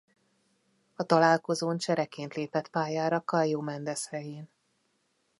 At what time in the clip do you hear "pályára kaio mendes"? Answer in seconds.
2.67-4.07